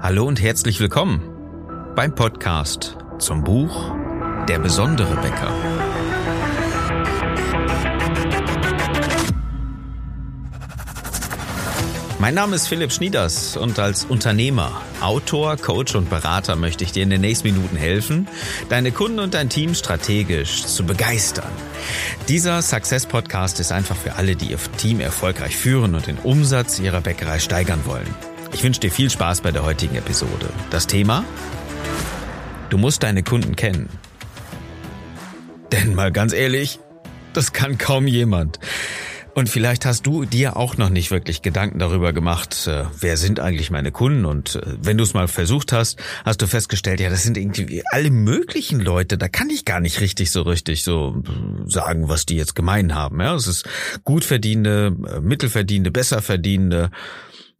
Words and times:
Hallo 0.00 0.26
und 0.26 0.40
herzlich 0.40 0.78
willkommen 0.78 1.20
beim 1.96 2.14
Podcast 2.14 2.96
zum 3.18 3.42
Buch 3.42 3.92
Der 4.48 4.60
besondere 4.60 5.16
Bäcker. 5.16 5.52
Mein 12.20 12.34
Name 12.34 12.54
ist 12.54 12.68
Philipp 12.68 12.92
Schnieders 12.92 13.56
und 13.56 13.80
als 13.80 14.04
Unternehmer, 14.04 14.80
Autor, 15.00 15.56
Coach 15.56 15.96
und 15.96 16.08
Berater 16.08 16.54
möchte 16.54 16.84
ich 16.84 16.92
dir 16.92 17.02
in 17.02 17.10
den 17.10 17.20
nächsten 17.20 17.48
Minuten 17.48 17.76
helfen, 17.76 18.28
deine 18.68 18.92
Kunden 18.92 19.18
und 19.18 19.34
dein 19.34 19.48
Team 19.48 19.74
strategisch 19.74 20.64
zu 20.64 20.84
begeistern. 20.84 21.50
Dieser 22.28 22.62
Success 22.62 23.04
Podcast 23.04 23.58
ist 23.58 23.72
einfach 23.72 23.96
für 23.96 24.14
alle, 24.14 24.36
die 24.36 24.52
ihr 24.52 24.58
Team 24.76 25.00
erfolgreich 25.00 25.56
führen 25.56 25.96
und 25.96 26.06
den 26.06 26.18
Umsatz 26.18 26.78
ihrer 26.78 27.00
Bäckerei 27.00 27.40
steigern 27.40 27.80
wollen. 27.84 28.14
Ich 28.52 28.64
wünsche 28.64 28.80
dir 28.80 28.90
viel 28.90 29.10
Spaß 29.10 29.42
bei 29.42 29.52
der 29.52 29.64
heutigen 29.64 29.96
Episode. 29.96 30.48
Das 30.70 30.86
Thema? 30.86 31.24
Du 32.70 32.78
musst 32.78 33.02
deine 33.02 33.22
Kunden 33.22 33.56
kennen. 33.56 33.88
Denn 35.72 35.94
mal 35.94 36.10
ganz 36.10 36.32
ehrlich, 36.32 36.78
das 37.34 37.52
kann 37.52 37.78
kaum 37.78 38.06
jemand. 38.06 38.58
Und 39.34 39.48
vielleicht 39.48 39.86
hast 39.86 40.04
du 40.04 40.24
dir 40.24 40.56
auch 40.56 40.78
noch 40.78 40.88
nicht 40.88 41.12
wirklich 41.12 41.42
Gedanken 41.42 41.78
darüber 41.78 42.12
gemacht, 42.12 42.66
äh, 42.66 42.86
wer 42.98 43.16
sind 43.16 43.38
eigentlich 43.38 43.70
meine 43.70 43.92
Kunden? 43.92 44.24
Und 44.24 44.56
äh, 44.56 44.62
wenn 44.82 44.98
du 44.98 45.04
es 45.04 45.14
mal 45.14 45.28
versucht 45.28 45.72
hast, 45.72 46.00
hast 46.24 46.42
du 46.42 46.48
festgestellt, 46.48 46.98
ja, 46.98 47.08
das 47.08 47.22
sind 47.22 47.36
irgendwie 47.36 47.84
alle 47.92 48.10
möglichen 48.10 48.80
Leute. 48.80 49.16
Da 49.16 49.28
kann 49.28 49.48
ich 49.50 49.64
gar 49.64 49.78
nicht 49.78 50.00
richtig 50.00 50.32
so 50.32 50.42
richtig 50.42 50.82
so 50.82 51.22
äh, 51.24 51.70
sagen, 51.70 52.08
was 52.08 52.26
die 52.26 52.34
jetzt 52.34 52.56
gemein 52.56 52.96
haben. 52.96 53.20
Ja, 53.20 53.36
es 53.36 53.46
ist 53.46 53.68
gut 54.02 54.24
verdienende, 54.24 54.90
mittelverdienende, 55.20 55.92
besser 55.92 56.20
verdienende 56.20 56.90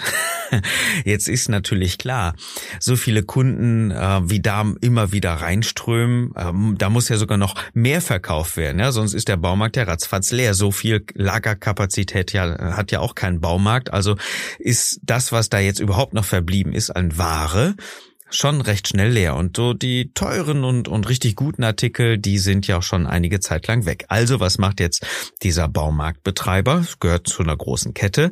Jetzt 1.04 1.28
ist 1.28 1.48
natürlich 1.48 1.98
klar, 1.98 2.34
so 2.80 2.96
viele 2.96 3.22
Kunden 3.22 3.90
äh, 3.90 4.20
wie 4.30 4.40
da 4.40 4.64
immer 4.80 5.12
wieder 5.12 5.32
reinströmen, 5.32 6.32
ähm, 6.36 6.74
da 6.78 6.90
muss 6.90 7.08
ja 7.08 7.16
sogar 7.16 7.38
noch 7.38 7.54
mehr 7.72 8.00
verkauft 8.00 8.56
werden, 8.56 8.78
ja? 8.78 8.92
sonst 8.92 9.14
ist 9.14 9.28
der 9.28 9.36
Baumarkt 9.36 9.76
ja 9.76 9.84
ratzfatz 9.84 10.30
leer. 10.30 10.54
So 10.54 10.70
viel 10.70 11.04
Lagerkapazität 11.14 12.32
ja, 12.32 12.76
hat 12.76 12.92
ja 12.92 13.00
auch 13.00 13.14
kein 13.14 13.40
Baumarkt. 13.40 13.92
Also 13.92 14.16
ist 14.58 15.00
das, 15.02 15.32
was 15.32 15.48
da 15.48 15.58
jetzt 15.58 15.80
überhaupt 15.80 16.14
noch 16.14 16.24
verblieben 16.24 16.72
ist, 16.72 16.90
an 16.90 17.16
Ware, 17.18 17.74
schon 18.34 18.60
recht 18.60 18.88
schnell 18.88 19.10
leer. 19.10 19.36
Und 19.36 19.56
so 19.56 19.74
die 19.74 20.12
teuren 20.12 20.64
und, 20.64 20.88
und 20.88 21.08
richtig 21.08 21.36
guten 21.36 21.64
Artikel, 21.64 22.18
die 22.18 22.38
sind 22.38 22.66
ja 22.66 22.78
auch 22.78 22.82
schon 22.82 23.06
einige 23.06 23.40
Zeit 23.40 23.66
lang 23.66 23.86
weg. 23.86 24.04
Also 24.08 24.40
was 24.40 24.58
macht 24.58 24.80
jetzt 24.80 25.06
dieser 25.42 25.68
Baumarktbetreiber? 25.68 26.84
Gehört 27.00 27.28
zu 27.28 27.42
einer 27.42 27.56
großen 27.56 27.94
Kette. 27.94 28.30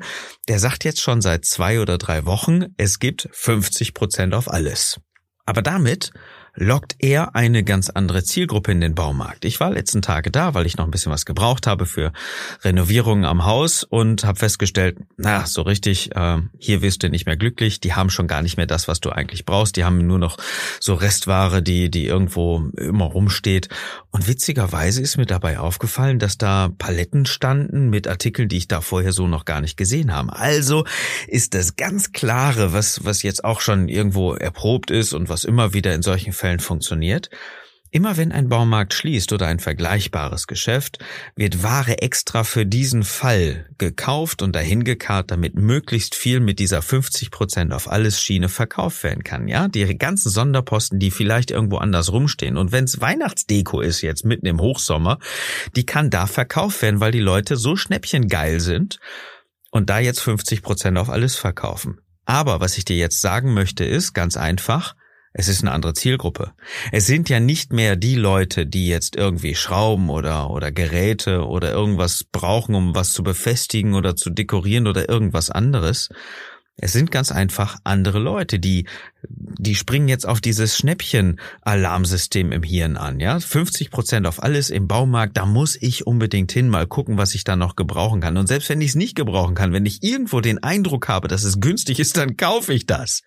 Der 0.48 0.58
sagt 0.58 0.84
jetzt 0.84 1.00
schon 1.00 1.20
seit 1.20 1.44
zwei 1.44 1.80
oder 1.80 1.98
drei 1.98 2.26
Wochen, 2.26 2.66
es 2.76 2.98
gibt 2.98 3.28
50 3.32 3.94
Prozent 3.94 4.34
auf 4.34 4.50
alles. 4.50 5.00
Aber 5.44 5.62
damit 5.62 6.12
lockt 6.54 6.96
er 6.98 7.34
eine 7.34 7.64
ganz 7.64 7.88
andere 7.88 8.24
Zielgruppe 8.24 8.72
in 8.72 8.80
den 8.80 8.94
Baumarkt. 8.94 9.44
Ich 9.44 9.58
war 9.60 9.70
letzten 9.70 10.02
Tage 10.02 10.30
da, 10.30 10.54
weil 10.54 10.66
ich 10.66 10.76
noch 10.76 10.84
ein 10.84 10.90
bisschen 10.90 11.12
was 11.12 11.24
gebraucht 11.24 11.66
habe 11.66 11.86
für 11.86 12.12
Renovierungen 12.62 13.24
am 13.24 13.44
Haus 13.44 13.84
und 13.84 14.24
habe 14.24 14.38
festgestellt, 14.38 14.98
na, 15.16 15.46
so 15.46 15.62
richtig, 15.62 16.14
äh, 16.14 16.38
hier 16.58 16.82
wirst 16.82 17.02
du 17.02 17.08
nicht 17.08 17.26
mehr 17.26 17.36
glücklich. 17.36 17.80
Die 17.80 17.94
haben 17.94 18.10
schon 18.10 18.26
gar 18.26 18.42
nicht 18.42 18.56
mehr 18.56 18.66
das, 18.66 18.86
was 18.86 19.00
du 19.00 19.10
eigentlich 19.10 19.46
brauchst. 19.46 19.76
Die 19.76 19.84
haben 19.84 20.06
nur 20.06 20.18
noch 20.18 20.36
so 20.78 20.94
Restware, 20.94 21.62
die, 21.62 21.90
die 21.90 22.06
irgendwo 22.06 22.68
immer 22.76 23.06
rumsteht. 23.06 23.68
Und 24.10 24.28
witzigerweise 24.28 25.00
ist 25.00 25.16
mir 25.16 25.26
dabei 25.26 25.58
aufgefallen, 25.58 26.18
dass 26.18 26.36
da 26.36 26.70
Paletten 26.76 27.24
standen 27.24 27.88
mit 27.88 28.06
Artikeln, 28.06 28.48
die 28.48 28.58
ich 28.58 28.68
da 28.68 28.82
vorher 28.82 29.12
so 29.12 29.26
noch 29.26 29.46
gar 29.46 29.62
nicht 29.62 29.78
gesehen 29.78 30.12
habe. 30.12 30.36
Also 30.36 30.84
ist 31.28 31.54
das 31.54 31.76
ganz 31.76 32.12
klare, 32.12 32.74
was, 32.74 33.06
was 33.06 33.22
jetzt 33.22 33.42
auch 33.42 33.62
schon 33.62 33.88
irgendwo 33.88 34.34
erprobt 34.34 34.90
ist 34.90 35.14
und 35.14 35.30
was 35.30 35.44
immer 35.44 35.72
wieder 35.72 35.94
in 35.94 36.02
solchen 36.02 36.34
Fällen 36.42 36.58
funktioniert. 36.58 37.30
Immer 37.92 38.16
wenn 38.16 38.32
ein 38.32 38.48
Baumarkt 38.48 38.94
schließt 38.94 39.32
oder 39.32 39.46
ein 39.46 39.60
vergleichbares 39.60 40.48
Geschäft, 40.48 40.98
wird 41.36 41.62
Ware 41.62 42.02
extra 42.02 42.42
für 42.42 42.66
diesen 42.66 43.04
Fall 43.04 43.68
gekauft 43.78 44.42
und 44.42 44.56
dahin 44.56 44.82
damit 45.26 45.54
möglichst 45.54 46.16
viel 46.16 46.40
mit 46.40 46.58
dieser 46.58 46.80
50% 46.80 47.70
auf 47.70 47.88
alles 47.88 48.20
Schiene 48.20 48.48
verkauft 48.48 49.04
werden 49.04 49.22
kann. 49.22 49.46
Ja, 49.46 49.68
die 49.68 49.86
ganzen 49.96 50.30
Sonderposten, 50.30 50.98
die 50.98 51.12
vielleicht 51.12 51.52
irgendwo 51.52 51.76
anders 51.76 52.10
rumstehen. 52.10 52.56
Und 52.56 52.72
wenn 52.72 52.84
es 52.84 53.00
Weihnachtsdeko 53.00 53.80
ist 53.80 54.00
jetzt 54.00 54.24
mitten 54.24 54.46
im 54.46 54.60
Hochsommer, 54.60 55.18
die 55.76 55.86
kann 55.86 56.10
da 56.10 56.26
verkauft 56.26 56.82
werden, 56.82 56.98
weil 56.98 57.12
die 57.12 57.20
Leute 57.20 57.56
so 57.56 57.76
schnäppchengeil 57.76 58.58
sind 58.58 58.98
und 59.70 59.90
da 59.90 60.00
jetzt 60.00 60.22
50% 60.22 60.98
auf 60.98 61.08
alles 61.08 61.36
verkaufen. 61.36 62.00
Aber 62.24 62.60
was 62.60 62.78
ich 62.78 62.84
dir 62.84 62.96
jetzt 62.96 63.20
sagen 63.20 63.54
möchte, 63.54 63.84
ist 63.84 64.12
ganz 64.12 64.36
einfach, 64.36 64.96
es 65.34 65.48
ist 65.48 65.62
eine 65.62 65.72
andere 65.72 65.94
Zielgruppe. 65.94 66.52
Es 66.90 67.06
sind 67.06 67.28
ja 67.28 67.40
nicht 67.40 67.72
mehr 67.72 67.96
die 67.96 68.16
Leute, 68.16 68.66
die 68.66 68.88
jetzt 68.88 69.16
irgendwie 69.16 69.54
Schrauben 69.54 70.10
oder, 70.10 70.50
oder 70.50 70.70
Geräte 70.70 71.46
oder 71.46 71.72
irgendwas 71.72 72.24
brauchen, 72.24 72.74
um 72.74 72.94
was 72.94 73.12
zu 73.12 73.22
befestigen 73.22 73.94
oder 73.94 74.14
zu 74.14 74.30
dekorieren 74.30 74.86
oder 74.86 75.08
irgendwas 75.08 75.50
anderes. 75.50 76.10
Es 76.76 76.92
sind 76.92 77.10
ganz 77.10 77.30
einfach 77.30 77.76
andere 77.84 78.18
Leute, 78.18 78.58
die, 78.58 78.86
die 79.28 79.74
springen 79.74 80.08
jetzt 80.08 80.26
auf 80.26 80.40
dieses 80.40 80.76
Schnäppchen-Alarmsystem 80.78 82.50
im 82.50 82.62
Hirn 82.62 82.96
an, 82.96 83.20
ja. 83.20 83.38
50 83.38 83.90
Prozent 83.90 84.26
auf 84.26 84.42
alles 84.42 84.70
im 84.70 84.88
Baumarkt, 84.88 85.36
da 85.36 85.44
muss 85.44 85.76
ich 85.80 86.06
unbedingt 86.06 86.50
hin, 86.50 86.68
mal 86.68 86.86
gucken, 86.86 87.18
was 87.18 87.34
ich 87.34 87.44
da 87.44 87.56
noch 87.56 87.76
gebrauchen 87.76 88.20
kann. 88.20 88.38
Und 88.38 88.46
selbst 88.46 88.70
wenn 88.70 88.80
ich 88.80 88.90
es 88.90 88.94
nicht 88.94 89.14
gebrauchen 89.14 89.54
kann, 89.54 89.72
wenn 89.72 89.86
ich 89.86 90.02
irgendwo 90.02 90.40
den 90.40 90.62
Eindruck 90.62 91.08
habe, 91.08 91.28
dass 91.28 91.44
es 91.44 91.60
günstig 91.60 92.00
ist, 92.00 92.16
dann 92.16 92.36
kaufe 92.36 92.72
ich 92.72 92.86
das 92.86 93.22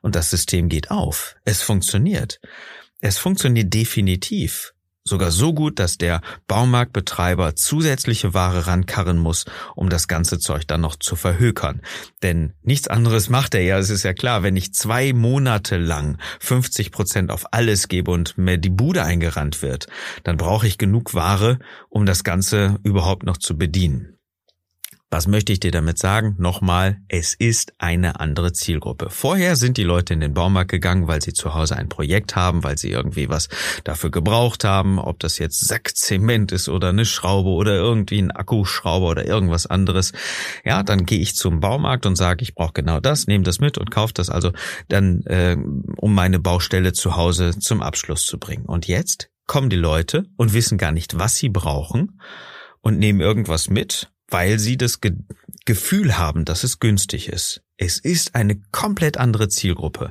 und 0.00 0.16
das 0.16 0.30
System 0.30 0.68
geht 0.68 0.90
auf. 0.90 1.36
Es 1.44 1.62
funktioniert. 1.62 2.40
Es 3.00 3.16
funktioniert 3.18 3.72
definitiv. 3.72 4.74
Sogar 5.04 5.32
so 5.32 5.52
gut, 5.52 5.80
dass 5.80 5.98
der 5.98 6.20
Baumarktbetreiber 6.46 7.56
zusätzliche 7.56 8.34
Ware 8.34 8.68
rankarren 8.68 9.18
muss, 9.18 9.46
um 9.74 9.88
das 9.88 10.06
ganze 10.06 10.38
Zeug 10.38 10.66
dann 10.68 10.80
noch 10.80 10.94
zu 10.94 11.16
verhökern. 11.16 11.82
Denn 12.22 12.52
nichts 12.62 12.86
anderes 12.86 13.28
macht 13.28 13.54
er 13.54 13.62
ja. 13.62 13.78
Es 13.78 13.90
ist 13.90 14.04
ja 14.04 14.14
klar, 14.14 14.44
wenn 14.44 14.56
ich 14.56 14.74
zwei 14.74 15.12
Monate 15.12 15.76
lang 15.76 16.18
50 16.38 16.92
Prozent 16.92 17.30
auf 17.32 17.52
alles 17.52 17.88
gebe 17.88 18.12
und 18.12 18.38
mir 18.38 18.58
die 18.58 18.70
Bude 18.70 19.02
eingerannt 19.02 19.60
wird, 19.60 19.88
dann 20.22 20.36
brauche 20.36 20.68
ich 20.68 20.78
genug 20.78 21.14
Ware, 21.14 21.58
um 21.88 22.06
das 22.06 22.22
Ganze 22.22 22.78
überhaupt 22.84 23.24
noch 23.24 23.38
zu 23.38 23.58
bedienen. 23.58 24.18
Was 25.12 25.28
möchte 25.28 25.52
ich 25.52 25.60
dir 25.60 25.72
damit 25.72 25.98
sagen? 25.98 26.36
Nochmal, 26.38 26.96
es 27.08 27.34
ist 27.34 27.74
eine 27.76 28.18
andere 28.18 28.54
Zielgruppe. 28.54 29.10
Vorher 29.10 29.56
sind 29.56 29.76
die 29.76 29.82
Leute 29.82 30.14
in 30.14 30.20
den 30.20 30.32
Baumarkt 30.32 30.70
gegangen, 30.70 31.06
weil 31.06 31.20
sie 31.20 31.34
zu 31.34 31.52
Hause 31.52 31.76
ein 31.76 31.90
Projekt 31.90 32.34
haben, 32.34 32.64
weil 32.64 32.78
sie 32.78 32.88
irgendwie 32.88 33.28
was 33.28 33.50
dafür 33.84 34.10
gebraucht 34.10 34.64
haben, 34.64 34.98
ob 34.98 35.20
das 35.20 35.36
jetzt 35.36 35.68
Sackzement 35.68 36.50
ist 36.50 36.70
oder 36.70 36.88
eine 36.88 37.04
Schraube 37.04 37.50
oder 37.50 37.74
irgendwie 37.74 38.22
ein 38.22 38.30
Akkuschrauber 38.30 39.06
oder 39.10 39.26
irgendwas 39.26 39.66
anderes. 39.66 40.12
Ja, 40.64 40.82
dann 40.82 41.04
gehe 41.04 41.20
ich 41.20 41.36
zum 41.36 41.60
Baumarkt 41.60 42.06
und 42.06 42.16
sage, 42.16 42.42
ich 42.42 42.54
brauche 42.54 42.72
genau 42.72 42.98
das, 42.98 43.26
nehme 43.26 43.44
das 43.44 43.60
mit 43.60 43.76
und 43.76 43.90
kaufe 43.90 44.14
das 44.14 44.30
also 44.30 44.52
dann, 44.88 45.24
äh, 45.26 45.58
um 45.96 46.14
meine 46.14 46.38
Baustelle 46.38 46.94
zu 46.94 47.16
Hause 47.16 47.58
zum 47.58 47.82
Abschluss 47.82 48.24
zu 48.24 48.38
bringen. 48.38 48.64
Und 48.64 48.88
jetzt 48.88 49.28
kommen 49.46 49.68
die 49.68 49.76
Leute 49.76 50.24
und 50.38 50.54
wissen 50.54 50.78
gar 50.78 50.90
nicht, 50.90 51.18
was 51.18 51.36
sie 51.36 51.50
brauchen 51.50 52.18
und 52.80 52.98
nehmen 52.98 53.20
irgendwas 53.20 53.68
mit 53.68 54.11
weil 54.32 54.58
sie 54.58 54.76
das 54.76 55.00
Ge 55.00 55.12
Gefühl 55.64 56.18
haben, 56.18 56.44
dass 56.44 56.64
es 56.64 56.80
günstig 56.80 57.28
ist. 57.28 57.62
Es 57.76 58.00
ist 58.00 58.34
eine 58.34 58.60
komplett 58.72 59.16
andere 59.16 59.48
Zielgruppe. 59.48 60.10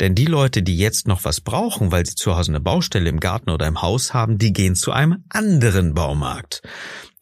Denn 0.00 0.14
die 0.14 0.26
Leute, 0.26 0.62
die 0.62 0.76
jetzt 0.76 1.08
noch 1.08 1.24
was 1.24 1.40
brauchen, 1.40 1.92
weil 1.92 2.04
sie 2.04 2.14
zu 2.14 2.36
Hause 2.36 2.52
eine 2.52 2.60
Baustelle 2.60 3.08
im 3.08 3.18
Garten 3.18 3.48
oder 3.48 3.66
im 3.66 3.80
Haus 3.80 4.12
haben, 4.12 4.36
die 4.36 4.52
gehen 4.52 4.74
zu 4.74 4.92
einem 4.92 5.24
anderen 5.30 5.94
Baumarkt. 5.94 6.60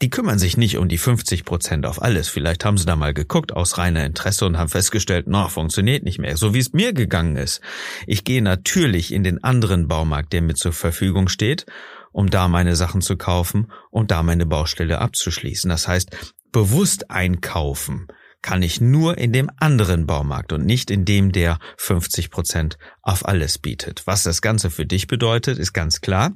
Die 0.03 0.11
kümmern 0.11 0.41
sich 0.41 0.57
nicht 0.57 0.79
um 0.79 0.89
die 0.89 0.99
50 0.99 1.45
Prozent 1.45 1.87
auf 1.87 2.03
alles. 2.03 2.29
Vielleicht 2.29 2.65
haben 2.65 2.77
sie 2.77 2.87
da 2.87 2.97
mal 2.97 3.15
geguckt 3.15 3.53
aus 3.53 3.79
reiner 3.79 4.05
Interesse 4.05 4.47
und 4.47 4.59
haben 4.59 4.69
festgestellt, 4.69 5.27
na, 5.29 5.49
funktioniert 5.49 6.03
nicht 6.03 6.19
mehr. 6.19 6.37
So 6.37 6.55
wie 6.55 6.59
es 6.59 6.73
mir 6.73 6.93
gegangen 6.93 7.37
ist. 7.37 7.61
Ich 8.07 8.25
gehe 8.25 8.43
natürlich 8.43 9.13
in 9.13 9.23
den 9.23 9.45
anderen 9.45 9.87
Baumarkt, 9.87 10.33
der 10.33 10.43
mir 10.43 10.55
zur 10.55 10.73
Verfügung 10.73 11.29
steht 11.29 11.67
um 12.13 12.31
da 12.31 12.49
meine 12.49 12.77
Sachen 12.77 13.01
zu 13.01 13.17
kaufen 13.17 13.71
und 13.91 14.11
da 14.11 14.23
meine 14.23 14.47
Baustelle 14.47 14.99
abzuschließen. 14.99 15.69
Das 15.69 15.89
heißt, 15.89 16.35
bewusst 16.53 17.11
einkaufen 17.11 18.09
kann 18.43 18.63
ich 18.63 18.81
nur 18.81 19.19
in 19.19 19.33
dem 19.33 19.51
anderen 19.59 20.07
Baumarkt 20.07 20.53
und 20.53 20.65
nicht 20.65 20.91
in 20.91 21.05
dem, 21.05 21.33
der 21.33 21.59
50 21.77 22.31
Prozent 22.31 22.79
auf 23.03 23.27
alles 23.27 23.59
bietet. 23.59 24.07
Was 24.07 24.23
das 24.23 24.41
Ganze 24.41 24.71
für 24.71 24.87
dich 24.87 25.07
bedeutet, 25.07 25.59
ist 25.59 25.73
ganz 25.73 26.01
klar. 26.01 26.33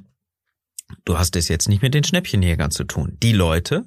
Du 1.03 1.17
hast 1.17 1.35
es 1.35 1.47
jetzt 1.47 1.67
nicht 1.67 1.81
mit 1.81 1.95
den 1.95 2.03
Schnäppchenjägern 2.03 2.69
zu 2.69 2.83
tun. 2.83 3.17
Die 3.23 3.31
Leute, 3.31 3.85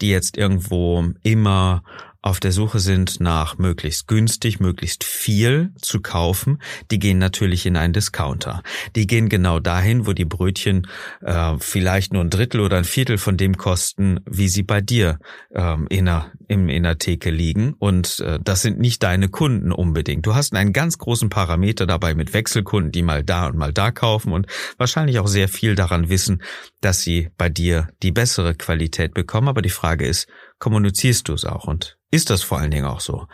die 0.00 0.10
jetzt 0.10 0.36
irgendwo 0.36 1.04
immer 1.22 1.82
auf 2.26 2.40
der 2.40 2.50
Suche 2.50 2.80
sind 2.80 3.20
nach 3.20 3.56
möglichst 3.56 4.08
günstig, 4.08 4.58
möglichst 4.58 5.04
viel 5.04 5.70
zu 5.80 6.00
kaufen, 6.00 6.60
die 6.90 6.98
gehen 6.98 7.18
natürlich 7.18 7.66
in 7.66 7.76
einen 7.76 7.92
Discounter. 7.92 8.64
Die 8.96 9.06
gehen 9.06 9.28
genau 9.28 9.60
dahin, 9.60 10.08
wo 10.08 10.12
die 10.12 10.24
Brötchen 10.24 10.88
äh, 11.20 11.54
vielleicht 11.60 12.12
nur 12.12 12.24
ein 12.24 12.30
Drittel 12.30 12.62
oder 12.62 12.78
ein 12.78 12.84
Viertel 12.84 13.18
von 13.18 13.36
dem 13.36 13.56
kosten, 13.56 14.18
wie 14.28 14.48
sie 14.48 14.64
bei 14.64 14.80
dir 14.80 15.20
ähm, 15.54 15.86
in, 15.88 16.06
der, 16.06 16.32
im, 16.48 16.68
in 16.68 16.82
der 16.82 16.98
Theke 16.98 17.30
liegen. 17.30 17.74
Und 17.78 18.18
äh, 18.18 18.40
das 18.42 18.60
sind 18.60 18.80
nicht 18.80 19.04
deine 19.04 19.28
Kunden 19.28 19.70
unbedingt. 19.70 20.26
Du 20.26 20.34
hast 20.34 20.52
einen 20.52 20.72
ganz 20.72 20.98
großen 20.98 21.28
Parameter 21.28 21.86
dabei 21.86 22.14
mit 22.14 22.34
Wechselkunden, 22.34 22.90
die 22.90 23.04
mal 23.04 23.22
da 23.22 23.46
und 23.46 23.56
mal 23.56 23.72
da 23.72 23.92
kaufen 23.92 24.32
und 24.32 24.48
wahrscheinlich 24.78 25.20
auch 25.20 25.28
sehr 25.28 25.46
viel 25.48 25.76
daran 25.76 26.08
wissen, 26.08 26.42
dass 26.80 27.02
sie 27.02 27.28
bei 27.38 27.48
dir 27.48 27.86
die 28.02 28.10
bessere 28.10 28.56
Qualität 28.56 29.14
bekommen. 29.14 29.46
Aber 29.46 29.62
die 29.62 29.70
Frage 29.70 30.08
ist, 30.08 30.26
kommunizierst 30.58 31.28
du 31.28 31.34
es 31.34 31.44
auch 31.44 31.66
und 31.66 31.98
ist 32.10 32.30
das 32.30 32.42
vor 32.42 32.58
allen 32.58 32.70
Dingen 32.70 32.86
auch 32.86 33.00
so? 33.00 33.26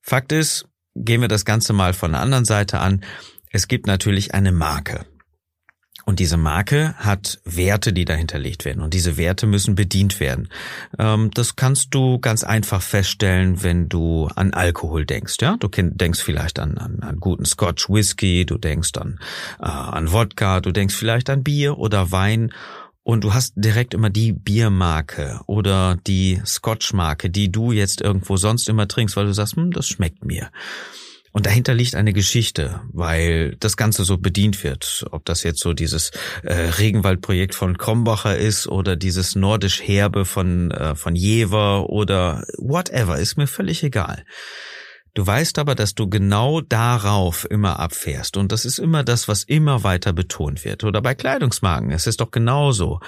Fakt 0.00 0.32
ist, 0.32 0.66
gehen 0.94 1.20
wir 1.20 1.28
das 1.28 1.44
Ganze 1.44 1.72
mal 1.72 1.92
von 1.92 2.12
der 2.12 2.20
anderen 2.20 2.44
Seite 2.44 2.80
an. 2.80 3.04
Es 3.50 3.68
gibt 3.68 3.86
natürlich 3.86 4.34
eine 4.34 4.52
Marke. 4.52 5.06
Und 6.06 6.18
diese 6.18 6.36
Marke 6.36 6.94
hat 6.96 7.40
Werte, 7.44 7.92
die 7.92 8.04
dahinterlegt 8.04 8.64
werden. 8.64 8.82
Und 8.82 8.94
diese 8.94 9.16
Werte 9.16 9.46
müssen 9.46 9.74
bedient 9.74 10.18
werden. 10.18 10.48
Ähm, 10.98 11.30
das 11.34 11.56
kannst 11.56 11.94
du 11.94 12.18
ganz 12.18 12.42
einfach 12.42 12.82
feststellen, 12.82 13.62
wenn 13.62 13.88
du 13.88 14.28
an 14.34 14.52
Alkohol 14.52 15.04
denkst. 15.06 15.36
Ja, 15.40 15.56
du 15.56 15.68
denkst 15.68 16.20
vielleicht 16.20 16.58
an, 16.58 16.78
an, 16.78 17.00
an 17.00 17.18
guten 17.20 17.44
Scotch 17.44 17.88
Whisky, 17.90 18.46
du 18.46 18.58
denkst 18.58 18.96
an, 18.96 19.20
äh, 19.60 19.66
an 19.66 20.10
Wodka, 20.10 20.60
du 20.60 20.72
denkst 20.72 20.94
vielleicht 20.94 21.30
an 21.30 21.44
Bier 21.44 21.78
oder 21.78 22.10
Wein 22.10 22.52
und 23.02 23.24
du 23.24 23.34
hast 23.34 23.54
direkt 23.56 23.94
immer 23.94 24.10
die 24.10 24.32
Biermarke 24.32 25.40
oder 25.46 25.98
die 26.06 26.40
Scotch-Marke, 26.44 27.30
die 27.30 27.50
du 27.50 27.72
jetzt 27.72 28.00
irgendwo 28.00 28.36
sonst 28.36 28.68
immer 28.68 28.88
trinkst, 28.88 29.16
weil 29.16 29.26
du 29.26 29.34
sagst, 29.34 29.56
hm, 29.56 29.72
das 29.72 29.88
schmeckt 29.88 30.24
mir. 30.24 30.50
Und 31.32 31.46
dahinter 31.46 31.74
liegt 31.74 31.94
eine 31.94 32.12
Geschichte, 32.12 32.80
weil 32.92 33.54
das 33.60 33.76
Ganze 33.76 34.04
so 34.04 34.18
bedient 34.18 34.64
wird. 34.64 35.06
Ob 35.12 35.24
das 35.24 35.44
jetzt 35.44 35.60
so 35.60 35.74
dieses 35.74 36.10
äh, 36.42 36.54
Regenwaldprojekt 36.54 37.54
von 37.54 37.78
Krombacher 37.78 38.36
ist 38.36 38.66
oder 38.66 38.96
dieses 38.96 39.36
nordisch 39.36 39.80
Herbe 39.80 40.24
von, 40.24 40.72
äh, 40.72 40.96
von 40.96 41.14
Jever 41.14 41.88
oder 41.88 42.44
whatever, 42.58 43.18
ist 43.18 43.36
mir 43.36 43.46
völlig 43.46 43.84
egal. 43.84 44.24
Du 45.14 45.26
weißt 45.26 45.58
aber, 45.58 45.74
dass 45.74 45.94
du 45.94 46.08
genau 46.08 46.60
darauf 46.60 47.48
immer 47.50 47.80
abfährst. 47.80 48.36
Und 48.36 48.52
das 48.52 48.64
ist 48.64 48.78
immer 48.78 49.02
das, 49.02 49.26
was 49.26 49.42
immer 49.42 49.82
weiter 49.82 50.12
betont 50.12 50.64
wird. 50.64 50.84
Oder 50.84 51.02
bei 51.02 51.14
Kleidungsmarken, 51.14 51.90
es 51.90 52.06
ist 52.06 52.20
doch 52.20 52.30
genauso. 52.30 53.00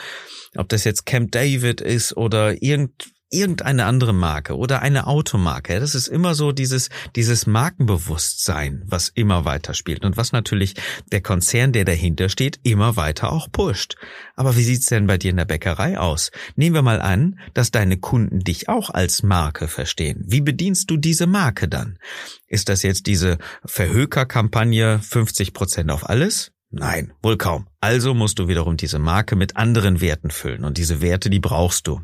Ob 0.56 0.68
das 0.68 0.84
jetzt 0.84 1.06
Camp 1.06 1.32
David 1.32 1.80
ist 1.80 2.16
oder 2.16 2.62
irgend, 2.62 3.10
irgendeine 3.32 3.86
andere 3.86 4.12
Marke 4.12 4.56
oder 4.56 4.82
eine 4.82 5.06
Automarke. 5.06 5.80
Das 5.80 5.94
ist 5.94 6.08
immer 6.08 6.34
so 6.34 6.52
dieses, 6.52 6.90
dieses 7.16 7.46
Markenbewusstsein, 7.46 8.82
was 8.86 9.08
immer 9.08 9.44
weiter 9.44 9.74
spielt 9.74 10.04
und 10.04 10.16
was 10.16 10.32
natürlich 10.32 10.74
der 11.10 11.22
Konzern, 11.22 11.72
der 11.72 11.84
dahinter 11.84 12.28
steht, 12.28 12.60
immer 12.62 12.96
weiter 12.96 13.32
auch 13.32 13.50
pusht. 13.50 13.96
Aber 14.36 14.56
wie 14.56 14.62
sieht's 14.62 14.86
denn 14.86 15.06
bei 15.06 15.18
dir 15.18 15.30
in 15.30 15.38
der 15.38 15.44
Bäckerei 15.44 15.98
aus? 15.98 16.30
Nehmen 16.56 16.74
wir 16.74 16.82
mal 16.82 17.00
an, 17.00 17.38
dass 17.54 17.70
deine 17.70 17.96
Kunden 17.96 18.40
dich 18.40 18.68
auch 18.68 18.90
als 18.90 19.22
Marke 19.22 19.66
verstehen. 19.66 20.22
Wie 20.26 20.40
bedienst 20.40 20.90
du 20.90 20.96
diese 20.96 21.26
Marke 21.26 21.68
dann? 21.68 21.98
Ist 22.46 22.68
das 22.68 22.82
jetzt 22.82 23.06
diese 23.06 23.38
Verhökerkampagne 23.64 25.00
50 25.00 25.54
Prozent 25.54 25.90
auf 25.90 26.08
alles? 26.08 26.52
Nein, 26.70 27.12
wohl 27.22 27.36
kaum. 27.36 27.66
Also 27.80 28.14
musst 28.14 28.38
du 28.38 28.48
wiederum 28.48 28.78
diese 28.78 28.98
Marke 28.98 29.36
mit 29.36 29.56
anderen 29.56 30.00
Werten 30.00 30.30
füllen 30.30 30.64
und 30.64 30.78
diese 30.78 31.02
Werte, 31.02 31.28
die 31.28 31.40
brauchst 31.40 31.86
du. 31.86 32.00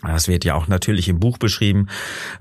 Das 0.00 0.26
wird 0.26 0.44
ja 0.44 0.54
auch 0.54 0.66
natürlich 0.66 1.08
im 1.08 1.20
Buch 1.20 1.38
beschrieben. 1.38 1.86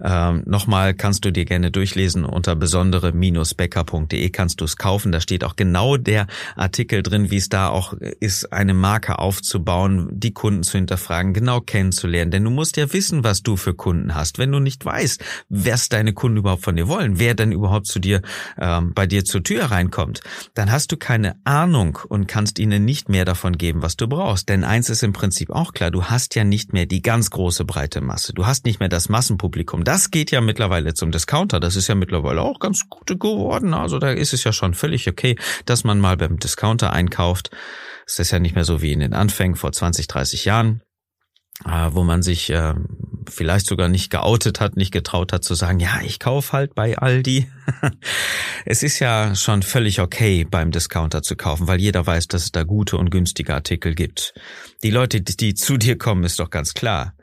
Ähm, 0.03 0.41
Nochmal 0.45 0.95
kannst 0.95 1.25
du 1.25 1.31
dir 1.31 1.45
gerne 1.45 1.69
durchlesen 1.69 2.25
unter 2.25 2.55
besondere-becker.de 2.55 4.29
kannst 4.29 4.61
du 4.61 4.65
es 4.65 4.77
kaufen. 4.77 5.11
Da 5.11 5.21
steht 5.21 5.43
auch 5.43 5.55
genau 5.55 5.97
der 5.97 6.27
Artikel 6.55 7.03
drin, 7.03 7.29
wie 7.29 7.37
es 7.37 7.49
da 7.49 7.67
auch 7.67 7.93
ist, 7.93 8.51
eine 8.51 8.73
Marke 8.73 9.19
aufzubauen, 9.19 10.09
die 10.11 10.33
Kunden 10.33 10.63
zu 10.63 10.77
hinterfragen, 10.77 11.33
genau 11.33 11.61
kennenzulernen. 11.61 12.31
Denn 12.31 12.43
du 12.43 12.49
musst 12.49 12.77
ja 12.77 12.91
wissen, 12.93 13.23
was 13.23 13.43
du 13.43 13.57
für 13.57 13.75
Kunden 13.75 14.15
hast. 14.15 14.39
Wenn 14.39 14.51
du 14.51 14.59
nicht 14.59 14.83
weißt, 14.83 15.23
was 15.49 15.89
deine 15.89 16.13
Kunden 16.13 16.37
überhaupt 16.37 16.63
von 16.63 16.75
dir 16.75 16.87
wollen, 16.87 17.19
wer 17.19 17.35
denn 17.35 17.51
überhaupt 17.51 17.85
zu 17.85 17.99
dir, 17.99 18.21
ähm, 18.57 18.93
bei 18.95 19.05
dir 19.05 19.23
zur 19.23 19.43
Tür 19.43 19.65
reinkommt, 19.65 20.21
dann 20.55 20.71
hast 20.71 20.91
du 20.91 20.97
keine 20.97 21.35
Ahnung 21.43 21.99
und 22.07 22.27
kannst 22.27 22.57
ihnen 22.57 22.85
nicht 22.85 23.09
mehr 23.09 23.25
davon 23.25 23.57
geben, 23.57 23.83
was 23.83 23.97
du 23.97 24.07
brauchst. 24.07 24.49
Denn 24.49 24.63
eins 24.63 24.89
ist 24.89 25.03
im 25.03 25.13
Prinzip 25.13 25.51
auch 25.51 25.73
klar, 25.73 25.91
du 25.91 26.05
hast 26.05 26.33
ja 26.33 26.43
nicht 26.43 26.73
mehr 26.73 26.87
die 26.87 27.03
ganz 27.03 27.29
große 27.29 27.40
große 27.41 27.65
breite 27.65 28.01
Masse. 28.01 28.33
Du 28.33 28.45
hast 28.45 28.65
nicht 28.65 28.79
mehr 28.79 28.87
das 28.87 29.09
Massenpublikum. 29.09 29.83
Das 29.83 30.11
geht 30.11 30.29
ja 30.29 30.41
mittlerweile 30.41 30.93
zum 30.93 31.11
Discounter. 31.11 31.59
Das 31.59 31.75
ist 31.75 31.87
ja 31.87 31.95
mittlerweile 31.95 32.43
auch 32.43 32.59
ganz 32.59 32.87
gut 32.87 33.07
geworden. 33.07 33.73
Also 33.73 33.97
da 33.97 34.11
ist 34.11 34.31
es 34.31 34.43
ja 34.43 34.53
schon 34.53 34.75
völlig 34.75 35.09
okay, 35.09 35.35
dass 35.65 35.83
man 35.83 35.99
mal 35.99 36.17
beim 36.17 36.37
Discounter 36.37 36.93
einkauft. 36.93 37.49
Es 38.05 38.19
ist 38.19 38.29
ja 38.29 38.37
nicht 38.37 38.53
mehr 38.53 38.63
so 38.63 38.83
wie 38.83 38.91
in 38.91 38.99
den 38.99 39.15
Anfängen 39.15 39.55
vor 39.55 39.71
20, 39.71 40.05
30 40.05 40.45
Jahren 40.45 40.83
äh, 41.65 41.89
wo 41.91 42.03
man 42.03 42.23
sich 42.23 42.49
äh, 42.49 42.73
vielleicht 43.29 43.67
sogar 43.67 43.87
nicht 43.87 44.09
geoutet 44.09 44.59
hat, 44.59 44.77
nicht 44.77 44.91
getraut 44.91 45.33
hat 45.33 45.43
zu 45.43 45.53
sagen, 45.53 45.79
ja, 45.79 45.99
ich 46.03 46.19
kauf 46.19 46.53
halt 46.53 46.73
bei 46.73 46.97
Aldi. 46.97 47.51
es 48.65 48.81
ist 48.83 48.99
ja 48.99 49.35
schon 49.35 49.61
völlig 49.61 49.99
okay, 49.99 50.45
beim 50.49 50.71
Discounter 50.71 51.21
zu 51.21 51.35
kaufen, 51.35 51.67
weil 51.67 51.79
jeder 51.79 52.05
weiß, 52.05 52.27
dass 52.27 52.43
es 52.43 52.51
da 52.51 52.63
gute 52.63 52.97
und 52.97 53.11
günstige 53.11 53.53
Artikel 53.53 53.93
gibt. 53.93 54.33
Die 54.83 54.89
Leute, 54.89 55.21
die 55.21 55.53
zu 55.53 55.77
dir 55.77 55.97
kommen, 55.97 56.23
ist 56.23 56.39
doch 56.39 56.49
ganz 56.49 56.73
klar 56.73 57.13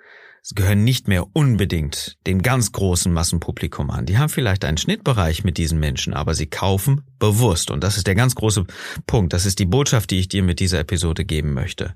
gehören 0.55 0.85
nicht 0.85 1.09
mehr 1.09 1.27
unbedingt 1.35 2.17
dem 2.27 2.43
ganz 2.43 2.73
großen 2.73 3.13
Massenpublikum 3.13 3.91
an. 3.91 4.07
Die 4.07 4.19
haben 4.19 4.29
vielleicht 4.29 4.65
einen 4.65 4.79
Schnittbereich 4.79 5.45
mit 5.45 5.59
diesen 5.59 5.79
Menschen, 5.79 6.15
aber 6.15 6.35
sie 6.35 6.47
kaufen 6.47 7.03
bewusst. 7.19 7.71
Und 7.71 7.85
das 7.85 7.97
ist 7.97 8.07
der 8.07 8.15
ganz 8.15 8.35
große 8.35 8.65
Punkt. 9.07 9.33
Das 9.33 9.47
ist 9.47 9.59
die 9.59 9.67
Botschaft, 9.67 10.11
die 10.11 10.21
ich 10.21 10.29
dir 10.29 10.43
mit 10.43 10.61
dieser 10.61 10.81
Episode 10.81 11.25
geben 11.25 11.53
möchte. 11.53 11.95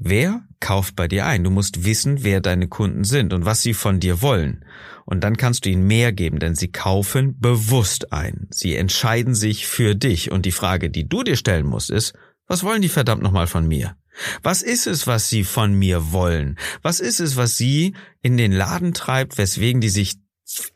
Wer 0.00 0.42
kauft 0.60 0.94
bei 0.94 1.08
dir 1.08 1.26
ein? 1.26 1.42
Du 1.42 1.50
musst 1.50 1.84
wissen, 1.84 2.22
wer 2.22 2.40
deine 2.40 2.68
Kunden 2.68 3.02
sind 3.04 3.32
und 3.32 3.44
was 3.44 3.62
sie 3.62 3.74
von 3.74 3.98
dir 3.98 4.22
wollen. 4.22 4.64
Und 5.04 5.24
dann 5.24 5.36
kannst 5.36 5.64
du 5.64 5.70
ihnen 5.70 5.86
mehr 5.86 6.12
geben, 6.12 6.38
denn 6.38 6.54
sie 6.54 6.70
kaufen 6.70 7.40
bewusst 7.40 8.12
ein. 8.12 8.46
Sie 8.50 8.76
entscheiden 8.76 9.34
sich 9.34 9.66
für 9.66 9.96
dich. 9.96 10.30
Und 10.30 10.46
die 10.46 10.52
Frage, 10.52 10.88
die 10.88 11.08
du 11.08 11.24
dir 11.24 11.36
stellen 11.36 11.66
musst, 11.66 11.90
ist, 11.90 12.14
Was 12.50 12.64
wollen 12.64 12.80
die 12.80 12.88
verdammt 12.88 13.22
nochmal 13.22 13.46
von 13.46 13.68
mir? 13.68 13.94
Was 14.42 14.62
ist 14.62 14.86
es, 14.86 15.06
was 15.06 15.28
sie 15.28 15.44
von 15.44 15.74
mir 15.74 16.12
wollen? 16.12 16.58
Was 16.82 17.00
ist 17.00 17.20
es, 17.20 17.36
was 17.36 17.56
sie 17.56 17.94
in 18.22 18.36
den 18.36 18.52
Laden 18.52 18.94
treibt, 18.94 19.38
weswegen 19.38 19.80
die 19.80 19.88
sich 19.88 20.16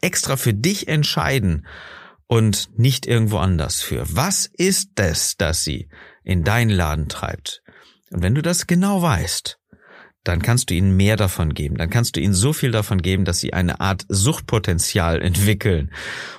extra 0.01 0.37
für 0.37 0.55
dich 0.55 0.89
entscheiden 0.89 1.67
und 2.27 2.71
nicht 2.79 3.07
irgendwo 3.07 3.39
anders 3.39 3.83
für? 3.83 4.05
Was 4.09 4.47
ist 4.47 4.91
es, 4.97 5.37
das 5.37 5.65
sie 5.65 5.89
in 6.25 6.45
deinen 6.45 6.71
Laden 6.71 7.09
treibt? 7.09 7.63
Und 8.11 8.23
wenn 8.23 8.35
du 8.35 8.43
das 8.43 8.67
genau 8.67 9.03
weißt, 9.03 9.59
dann 10.25 10.41
kannst 10.41 10.71
du 10.71 10.75
ihnen 10.75 10.97
mehr 10.97 11.17
davon 11.17 11.55
geben. 11.55 11.77
Dann 11.77 11.91
kannst 11.91 12.17
du 12.17 12.21
ihnen 12.21 12.35
so 12.35 12.53
viel 12.53 12.71
davon 12.71 13.03
geben, 13.03 13.25
dass 13.25 13.41
sie 13.41 13.53
eine 13.53 13.81
Art 13.81 14.05
Suchtpotenzial 14.09 15.21
entwickeln 15.23 15.91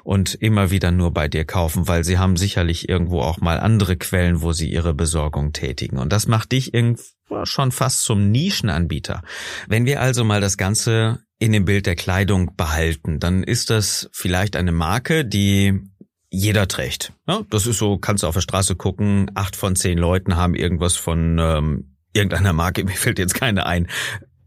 und 0.04 0.36
immer 0.36 0.72
wieder 0.72 0.92
nur 0.92 1.12
bei 1.12 1.28
dir 1.28 1.46
kaufen, 1.46 1.88
weil 1.88 2.04
sie 2.04 2.18
haben 2.18 2.38
sicherlich 2.38 2.88
irgendwo 2.90 3.22
auch 3.22 3.40
mal 3.40 3.60
andere 3.60 3.98
Quellen, 3.98 4.42
wo 4.42 4.54
sie 4.54 4.72
ihre 4.72 4.94
Besorgung 4.94 5.54
tätigen. 5.54 5.98
Und 5.98 6.14
das 6.14 6.28
macht 6.28 6.52
dich 6.52 6.74
irgendwo 6.74 7.04
schon 7.44 7.72
fast 7.72 8.04
zum 8.04 8.32
Nischenanbieter. 8.32 9.24
Wenn 9.68 9.86
wir 9.86 10.02
also 10.02 10.24
mal 10.24 10.42
das 10.42 10.58
Ganze 10.58 11.20
in 11.40 11.52
dem 11.52 11.66
Bild 11.66 11.86
der 11.86 11.96
Kleidung 11.96 12.56
behalten, 12.56 13.20
dann 13.20 13.44
ist 13.44 13.70
das 13.70 14.10
vielleicht 14.14 14.56
eine 14.56 14.72
Marke, 14.72 15.26
die 15.26 15.82
jeder 16.30 16.68
trägt. 16.68 17.14
Ja, 17.28 17.42
das 17.50 17.68
ist 17.68 17.78
so, 17.78 17.98
kannst 17.98 18.24
du 18.24 18.28
auf 18.28 18.34
der 18.34 18.42
Straße 18.42 18.76
gucken, 18.76 19.30
acht 19.36 19.56
von 19.56 19.76
zehn 19.76 19.98
Leuten 19.98 20.36
haben 20.36 20.56
irgendwas 20.56 20.96
von 20.96 21.38
ähm, 21.40 21.93
irgendeiner 22.14 22.54
Marke, 22.54 22.84
mir 22.86 22.92
fällt 22.96 23.20
jetzt 23.20 23.36
keine 23.36 23.66
ein, 23.66 23.88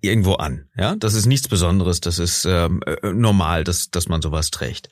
irgendwo 0.00 0.34
an. 0.34 0.68
Ja, 0.76 0.96
das 0.96 1.14
ist 1.14 1.26
nichts 1.26 1.48
Besonderes, 1.48 2.00
das 2.00 2.18
ist 2.18 2.44
ähm, 2.44 2.80
äh, 2.86 3.12
normal, 3.12 3.64
dass, 3.64 3.90
dass 3.90 4.08
man 4.08 4.22
sowas 4.22 4.50
trägt. 4.50 4.88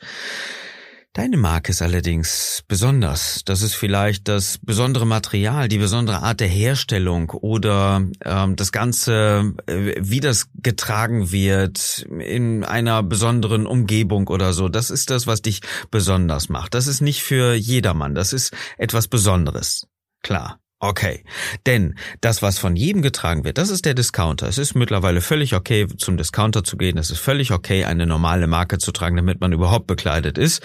Deine 1.16 1.36
Marke 1.36 1.70
ist 1.70 1.80
allerdings 1.80 2.64
besonders. 2.66 3.42
Das 3.44 3.62
ist 3.62 3.74
vielleicht 3.74 4.26
das 4.26 4.58
besondere 4.60 5.06
Material, 5.06 5.68
die 5.68 5.78
besondere 5.78 6.22
Art 6.24 6.40
der 6.40 6.48
Herstellung 6.48 7.30
oder 7.30 8.04
ähm, 8.24 8.56
das 8.56 8.72
Ganze, 8.72 9.54
äh, 9.66 9.94
wie 10.00 10.18
das 10.18 10.48
getragen 10.56 11.30
wird 11.30 12.04
in 12.18 12.64
einer 12.64 13.04
besonderen 13.04 13.64
Umgebung 13.64 14.26
oder 14.26 14.52
so. 14.52 14.68
Das 14.68 14.90
ist 14.90 15.08
das, 15.10 15.28
was 15.28 15.40
dich 15.40 15.60
besonders 15.92 16.48
macht. 16.48 16.74
Das 16.74 16.88
ist 16.88 17.00
nicht 17.00 17.22
für 17.22 17.54
jedermann. 17.54 18.16
Das 18.16 18.32
ist 18.32 18.52
etwas 18.76 19.06
Besonderes. 19.06 19.86
Klar. 20.24 20.58
Okay, 20.80 21.24
denn 21.66 21.94
das, 22.20 22.42
was 22.42 22.58
von 22.58 22.76
jedem 22.76 23.00
getragen 23.00 23.44
wird, 23.44 23.58
das 23.58 23.70
ist 23.70 23.86
der 23.86 23.94
Discounter. 23.94 24.48
Es 24.48 24.58
ist 24.58 24.74
mittlerweile 24.74 25.20
völlig 25.20 25.54
okay, 25.54 25.86
zum 25.86 26.16
Discounter 26.16 26.62
zu 26.62 26.76
gehen. 26.76 26.98
Es 26.98 27.10
ist 27.10 27.20
völlig 27.20 27.52
okay, 27.52 27.84
eine 27.84 28.06
normale 28.06 28.46
Marke 28.46 28.78
zu 28.78 28.92
tragen, 28.92 29.16
damit 29.16 29.40
man 29.40 29.52
überhaupt 29.52 29.86
bekleidet 29.86 30.36
ist. 30.36 30.62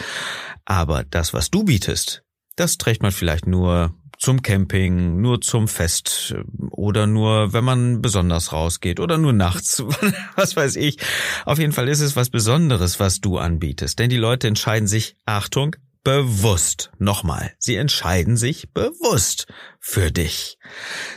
Aber 0.66 1.04
das, 1.04 1.34
was 1.34 1.52
du 1.52 1.64
bietest, 1.64 2.24
das 2.56 2.78
trägt 2.78 3.02
man 3.02 3.12
vielleicht 3.12 3.48
nur 3.48 3.96
zum 4.20 4.42
Camping, 4.42 5.22
nur 5.22 5.40
zum 5.40 5.70
Fest 5.70 6.36
oder 6.72 7.08
nur, 7.08 7.54
wenn 7.54 7.64
man 7.64 8.02
besonders 8.02 8.52
rausgeht 8.52 9.00
oder 9.00 9.18
nur 9.18 9.32
nachts, 9.32 9.82
was 10.36 10.56
weiß 10.58 10.76
ich. 10.76 10.98
Auf 11.46 11.58
jeden 11.58 11.72
Fall 11.72 11.88
ist 11.88 12.02
es 12.02 12.18
was 12.18 12.30
Besonderes, 12.30 13.00
was 13.00 13.22
du 13.22 13.38
anbietest. 13.38 13.98
Denn 13.98 14.10
die 14.10 14.18
Leute 14.18 14.50
entscheiden 14.50 14.88
sich, 14.88 15.16
Achtung, 15.26 15.78
bewusst. 16.04 16.92
Nochmal, 16.98 17.52
sie 17.60 17.76
entscheiden 17.76 18.38
sich 18.38 18.74
bewusst 18.74 19.48
für 19.80 20.12
dich. 20.12 20.58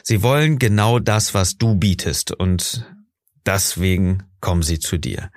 Sie 0.02 0.22
wollen 0.22 0.58
genau 0.58 0.98
das, 0.98 1.34
was 1.34 1.56
du 1.56 1.76
bietest 1.76 2.32
und 2.32 2.86
deswegen 3.46 4.24
kommen 4.40 4.62
sie 4.62 4.78
zu 4.78 4.98
dir. 4.98 5.30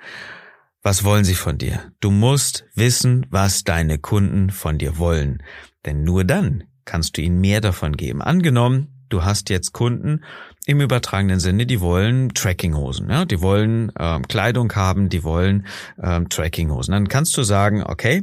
Was 0.82 1.02
wollen 1.02 1.24
sie 1.24 1.34
von 1.34 1.58
dir? 1.58 1.92
Du 2.00 2.10
musst 2.10 2.64
wissen, 2.74 3.26
was 3.30 3.64
deine 3.64 3.98
Kunden 3.98 4.50
von 4.50 4.78
dir 4.78 4.98
wollen, 4.98 5.42
denn 5.84 6.04
nur 6.04 6.24
dann 6.24 6.64
kannst 6.84 7.16
du 7.16 7.22
ihnen 7.22 7.40
mehr 7.40 7.60
davon 7.60 7.96
geben. 7.96 8.22
Angenommen, 8.22 9.04
du 9.08 9.24
hast 9.24 9.50
jetzt 9.50 9.72
Kunden 9.72 10.22
im 10.64 10.80
übertragenen 10.80 11.40
Sinne, 11.40 11.66
die 11.66 11.80
wollen 11.80 12.34
Trackinghosen, 12.34 13.08
ja, 13.10 13.24
die 13.24 13.40
wollen 13.40 13.92
ähm, 13.98 14.22
Kleidung 14.28 14.72
haben, 14.74 15.08
die 15.08 15.24
wollen 15.24 15.66
ähm, 16.02 16.28
Trackinghosen. 16.28 16.92
Dann 16.92 17.08
kannst 17.08 17.36
du 17.36 17.42
sagen, 17.42 17.82
okay, 17.84 18.22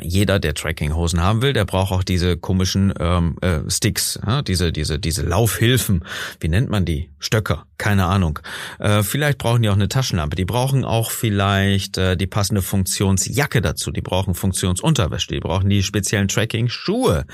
jeder, 0.00 0.38
der 0.38 0.54
Trackinghosen 0.54 1.20
haben 1.20 1.42
will, 1.42 1.52
der 1.52 1.64
braucht 1.64 1.92
auch 1.92 2.02
diese 2.02 2.36
komischen 2.36 2.92
ähm, 2.98 3.36
äh, 3.40 3.60
Sticks, 3.68 4.18
ja, 4.26 4.42
diese 4.42 4.72
diese 4.72 4.98
diese 4.98 5.22
Laufhilfen. 5.22 6.04
Wie 6.40 6.48
nennt 6.48 6.70
man 6.70 6.84
die? 6.84 7.10
Stöcker? 7.18 7.66
Keine 7.78 8.04
Ahnung. 8.06 8.38
Äh, 8.78 9.02
vielleicht 9.02 9.38
brauchen 9.38 9.62
die 9.62 9.68
auch 9.68 9.74
eine 9.74 9.88
Taschenlampe. 9.88 10.36
Die 10.36 10.44
brauchen 10.44 10.84
auch 10.84 11.10
vielleicht 11.10 11.96
äh, 11.98 12.16
die 12.16 12.26
passende 12.26 12.62
Funktionsjacke 12.62 13.60
dazu. 13.62 13.90
Die 13.90 14.02
brauchen 14.02 14.34
Funktionsunterwäsche. 14.34 15.28
Die 15.28 15.40
brauchen 15.40 15.70
die 15.70 15.82
speziellen 15.82 16.28
Tracking-Schuhe. 16.28 17.24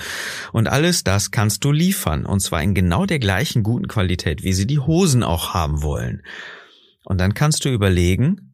Und 0.53 0.69
alles 0.69 1.05
das 1.05 1.31
kannst 1.31 1.65
du 1.65 1.73
liefern. 1.73 2.25
Und 2.25 2.41
zwar 2.41 2.63
in 2.63 2.75
genau 2.75 3.07
der 3.07 3.19
gleichen 3.19 3.63
guten 3.63 3.89
Qualität, 3.89 4.43
wie 4.43 4.53
sie 4.53 4.67
die 4.67 4.79
Hosen 4.79 5.23
auch 5.23 5.55
haben 5.55 5.83
wollen. 5.83 6.23
Und 7.05 7.19
dann 7.19 7.35
kannst 7.35 7.65
du 7.65 7.71
überlegen, 7.71 8.50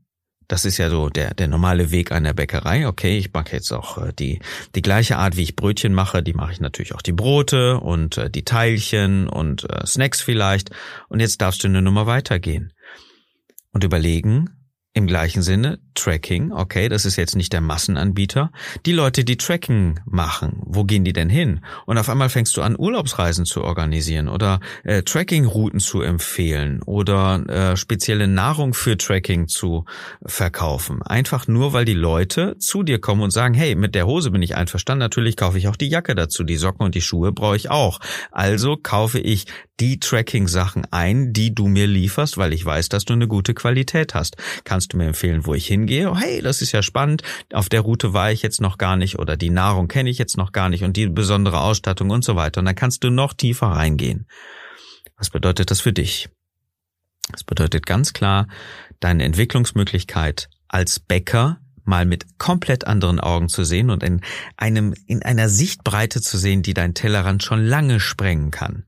das 0.49 0.65
ist 0.65 0.79
ja 0.79 0.91
so 0.91 1.09
der, 1.09 1.35
der 1.35 1.49
normale 1.49 1.91
Weg 1.91 2.13
einer 2.13 2.35
Bäckerei. 2.35 2.87
Okay, 2.87 3.19
ich 3.19 3.33
mache 3.33 3.53
jetzt 3.53 3.73
auch 3.73 3.99
äh, 3.99 4.13
die, 4.13 4.41
die 4.75 4.83
gleiche 4.83 5.19
Art, 5.19 5.37
wie 5.37 5.43
ich 5.43 5.57
Brötchen 5.57 5.95
mache, 5.95 6.23
die 6.23 6.35
mache 6.35 6.53
ich 6.53 6.61
natürlich 6.61 6.95
auch 6.95 7.03
die 7.03 7.13
Brote 7.13 7.79
und 7.79 8.19
äh, 8.19 8.31
die 8.31 8.45
Teilchen 8.45 9.29
und 9.29 9.69
äh, 9.71 9.87
Snacks 9.87 10.21
vielleicht. 10.21 10.71
Und 11.09 11.21
jetzt 11.21 11.41
darfst 11.41 11.65
du 11.65 11.69
eine 11.69 11.83
Nummer 11.83 12.07
weitergehen 12.07 12.73
und 13.73 13.85
überlegen, 13.85 14.51
im 14.93 15.07
gleichen 15.07 15.43
Sinne, 15.43 15.79
Tracking, 15.97 16.53
okay, 16.53 16.89
das 16.89 17.05
ist 17.05 17.17
jetzt 17.17 17.35
nicht 17.35 17.53
der 17.53 17.61
Massenanbieter. 17.61 18.53
Die 18.85 18.93
Leute, 18.93 19.25
die 19.25 19.37
Tracking 19.37 19.99
machen, 20.05 20.61
wo 20.65 20.85
gehen 20.85 21.05
die 21.05 21.13
denn 21.13 21.29
hin? 21.29 21.61
Und 21.87 21.99
auf 21.99 22.09
einmal 22.09 22.29
fängst 22.29 22.57
du 22.57 22.63
an, 22.63 22.77
Urlaubsreisen 22.79 23.45
zu 23.45 23.65
organisieren 23.65 24.29
oder 24.29 24.61
äh, 24.85 25.03
Tracking-Routen 25.03 25.81
zu 25.81 26.03
empfehlen 26.03 26.83
oder 26.85 27.43
äh, 27.49 27.77
spezielle 27.77 28.29
Nahrung 28.29 28.75
für 28.75 28.97
Tracking 28.97 29.49
zu 29.49 29.85
verkaufen. 30.25 31.03
Einfach 31.03 31.49
nur, 31.49 31.73
weil 31.73 31.85
die 31.85 31.95
Leute 31.95 32.57
zu 32.59 32.83
dir 32.83 33.01
kommen 33.01 33.23
und 33.23 33.31
sagen, 33.31 33.55
hey, 33.55 33.75
mit 33.75 33.95
der 33.95 34.07
Hose 34.07 34.31
bin 34.31 34.43
ich 34.43 34.55
einverstanden, 34.55 35.01
natürlich 35.01 35.37
kaufe 35.37 35.59
ich 35.59 35.69
auch 35.69 35.77
die 35.77 35.89
Jacke 35.89 36.15
dazu, 36.15 36.45
die 36.45 36.57
Socken 36.57 36.85
und 36.85 36.95
die 36.95 37.01
Schuhe 37.01 37.33
brauche 37.33 37.57
ich 37.57 37.71
auch. 37.71 37.99
Also 38.31 38.77
kaufe 38.77 39.19
ich 39.19 39.47
die 39.81 40.01
Tracking-Sachen 40.01 40.87
ein, 40.91 41.33
die 41.33 41.55
du 41.55 41.67
mir 41.67 41.87
lieferst, 41.87 42.39
weil 42.39 42.53
ich 42.53 42.65
weiß, 42.65 42.89
dass 42.89 43.05
du 43.05 43.13
eine 43.13 43.29
gute 43.29 43.55
Qualität 43.55 44.15
hast. 44.15 44.37
Kannst 44.65 44.93
du 44.93 44.97
mir 44.97 45.07
empfehlen, 45.07 45.45
wo 45.45 45.55
ich 45.55 45.67
hingehe? 45.67 45.86
Oh, 46.07 46.17
hey, 46.17 46.43
das 46.43 46.63
ist 46.63 46.73
ja 46.73 46.83
spannend. 46.83 47.23
Auf 47.53 47.69
der 47.69 47.81
Route 47.81 48.13
war 48.13 48.33
ich 48.33 48.43
jetzt 48.43 48.61
noch 48.61 48.79
gar 48.79 48.97
nicht 48.97 49.19
oder 49.19 49.37
die 49.37 49.51
Nahrung 49.51 49.89
kenne 49.89 50.11
ich 50.11 50.19
jetzt 50.19 50.37
noch 50.37 50.53
gar 50.53 50.69
nicht 50.69 50.85
und 50.85 50.97
die 50.97 51.09
besondere 51.09 51.61
Ausstattung 51.61 52.11
und 52.11 52.25
so 52.25 52.37
weiter. 52.37 52.61
Und 52.61 52.67
dann 52.67 52.75
kannst 52.75 53.05
du 53.05 53.11
noch 53.11 53.33
tiefer 53.33 53.69
reingehen. 53.69 54.27
Was 55.17 55.31
bedeutet 55.31 55.71
das 55.71 55.81
für 55.81 55.93
dich? 55.93 56.29
Das 57.31 57.43
bedeutet 57.43 57.87
ganz 57.87 58.13
klar, 58.13 58.47
deine 59.01 59.25
Entwicklungsmöglichkeit 59.25 60.49
als 60.69 61.01
Bäcker 61.01 61.61
mal 61.87 62.05
mit 62.05 62.39
komplett 62.39 62.87
anderen 62.87 63.21
Augen 63.21 63.49
zu 63.49 63.65
sehen 63.65 63.91
und 63.91 64.03
in 64.03 64.21
einem, 64.57 64.95
in 65.07 65.23
einer 65.23 65.49
Sichtbreite 65.49 66.21
zu 66.21 66.39
sehen, 66.39 66.63
die 66.63 66.75
dein 66.75 66.95
Tellerrand 66.95 67.43
schon 67.43 67.65
lange 67.65 68.01
sprengen 68.01 68.51
kann. 68.51 68.85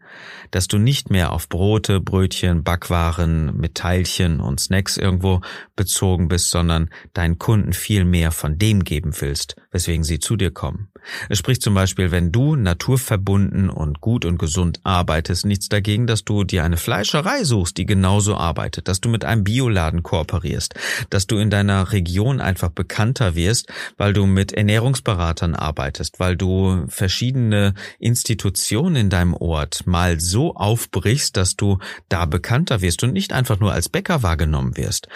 Dass 0.50 0.66
du 0.66 0.78
nicht 0.78 1.10
mehr 1.10 1.32
auf 1.32 1.48
Brote, 1.48 2.00
Brötchen, 2.00 2.64
Backwaren 2.64 3.56
mit 3.56 3.74
Teilchen 3.74 4.40
und 4.40 4.60
Snacks 4.60 4.96
irgendwo 4.96 5.40
bezogen 5.76 6.28
bist, 6.28 6.50
sondern 6.50 6.90
deinen 7.12 7.38
Kunden 7.38 7.72
viel 7.72 8.04
mehr 8.04 8.32
von 8.32 8.58
dem 8.58 8.84
geben 8.84 9.12
willst, 9.20 9.56
weswegen 9.70 10.04
sie 10.04 10.18
zu 10.18 10.36
dir 10.36 10.50
kommen. 10.50 10.88
Es 11.28 11.38
spricht 11.38 11.62
zum 11.62 11.74
Beispiel, 11.74 12.10
wenn 12.10 12.32
du 12.32 12.56
naturverbunden 12.56 13.68
und 13.68 14.00
gut 14.00 14.24
und 14.24 14.38
gesund 14.38 14.80
arbeitest, 14.82 15.44
nichts 15.44 15.68
dagegen, 15.68 16.06
dass 16.06 16.24
du 16.24 16.44
dir 16.44 16.64
eine 16.64 16.76
Fleischerei 16.76 17.44
suchst, 17.44 17.76
die 17.76 17.86
genauso 17.86 18.36
arbeitet, 18.36 18.88
dass 18.88 19.00
du 19.00 19.08
mit 19.08 19.24
einem 19.24 19.44
Bioladen 19.44 20.02
kooperierst, 20.02 20.74
dass 21.10 21.26
du 21.26 21.36
in 21.36 21.50
deiner 21.50 21.92
Region 21.92 22.40
einfach 22.40 22.70
bekannter 22.70 23.34
wirst, 23.34 23.70
weil 23.96 24.12
du 24.12 24.26
mit 24.26 24.52
Ernährungsberatern 24.52 25.54
arbeitest, 25.54 26.18
weil 26.18 26.36
du 26.36 26.86
verschiedene 26.88 27.74
Institutionen 27.98 28.96
in 28.96 29.10
deinem 29.10 29.34
Ort 29.34 29.86
mal 29.86 30.18
so 30.20 30.54
aufbrichst, 30.54 31.36
dass 31.36 31.56
du 31.56 31.78
da 32.08 32.24
bekannter 32.24 32.80
wirst 32.80 33.02
und 33.02 33.12
nicht 33.12 33.32
einfach 33.32 33.60
nur 33.60 33.72
als 33.72 33.88
Bäcker 33.88 34.22
wahrgenommen 34.22 34.76
wirst. 34.76 35.08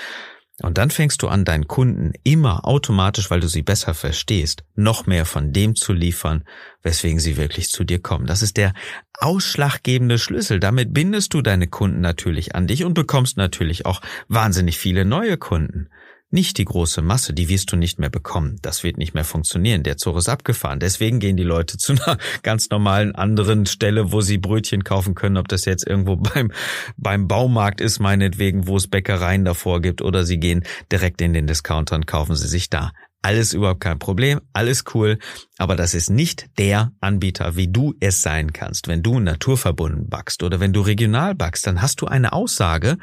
Und 0.62 0.78
dann 0.78 0.90
fängst 0.90 1.23
du 1.23 1.28
an, 1.28 1.45
deinen 1.45 1.66
Kunden 1.66 2.12
immer 2.23 2.66
automatisch, 2.66 3.31
weil 3.31 3.40
du 3.40 3.49
sie 3.49 3.62
besser 3.62 3.95
verstehst, 3.95 4.64
noch 4.75 5.07
mehr 5.07 5.25
von 5.25 5.52
dem 5.52 5.75
zu 5.75 5.92
liefern, 5.92 6.45
weswegen 6.83 7.21
sie 7.21 7.37
wirklich 7.37 7.69
zu 7.69 7.85
dir 7.85 8.00
kommen. 8.00 8.26
Das 8.26 8.42
ist 8.42 8.57
der 8.57 8.73
ausschlaggebende 9.19 10.19
Schlüssel. 10.19 10.61
Damit 10.61 10.95
bindest 10.95 11.35
du 11.35 11.42
deine 11.42 11.69
Kunden 11.69 12.00
natürlich 12.00 12.54
an 12.54 12.66
dich 12.66 12.85
und 12.85 12.95
bekommst 12.95 13.37
natürlich 13.37 13.87
auch 13.87 14.00
wahnsinnig 14.28 14.78
viele 14.78 15.04
neue 15.04 15.37
Kunden. 15.37 15.88
Nicht 16.35 16.57
die 16.57 16.65
große 16.65 17.03
Masse, 17.03 17.35
die 17.35 17.51
wirst 17.51 17.73
du 17.73 17.77
nicht 17.77 17.99
mehr 17.99 18.09
bekommen. 18.09 18.57
Das 18.62 18.83
wird 18.83 18.97
nicht 18.97 19.12
mehr 19.12 19.25
funktionieren. 19.25 19.83
Der 19.83 19.99
Zug 19.99 20.17
ist 20.17 20.31
abgefahren. 20.31 20.81
Deswegen 20.81 21.21
gehen 21.21 21.37
die 21.37 21.43
Leute 21.43 21.77
zu 21.79 21.93
einer 21.93 22.17
ganz 22.43 22.71
normalen 22.71 23.15
anderen 23.15 23.67
Stelle, 23.67 24.12
wo 24.12 24.23
sie 24.23 24.39
Brötchen 24.39 24.83
kaufen 24.83 25.15
können, 25.15 25.37
ob 25.37 25.49
das 25.49 25.67
jetzt 25.67 25.87
irgendwo 25.87 26.17
beim, 26.17 26.51
beim 26.97 27.29
Baumarkt 27.29 27.83
ist, 27.83 28.01
meinetwegen, 28.01 28.67
wo 28.67 28.79
es 28.79 28.89
Bäckereien 28.89 29.45
davor 29.45 29.83
gibt, 29.83 30.01
oder 30.01 30.25
sie 30.25 30.41
gehen 30.41 30.65
direkt 30.91 31.21
in 31.21 31.35
den 31.35 31.47
Discounter 31.47 31.97
und 31.97 32.07
kaufen 32.07 32.35
sie 32.35 32.49
sich 32.49 32.71
da 32.71 32.93
alles 33.21 33.53
überhaupt 33.53 33.81
kein 33.81 34.01
Problem, 34.01 34.41
alles 34.53 34.85
cool, 34.95 35.19
aber 35.57 35.77
das 35.77 35.95
ist 35.95 36.11
nicht 36.11 36.47
der 36.59 36.93
Anbieter, 37.01 37.57
wie 37.57 37.69
du 37.69 37.95
es 38.01 38.21
sein 38.21 38.53
kannst. 38.53 38.89
Wenn 38.89 39.03
du 39.03 39.21
naturverbunden 39.21 40.09
backst 40.09 40.43
oder 40.43 40.59
wenn 40.59 40.73
du 40.73 40.81
regional 40.81 41.37
backst, 41.37 41.67
dann 41.67 41.81
hast 41.83 42.01
du 42.01 42.07
eine 42.07 42.33
Aussage 42.33 42.99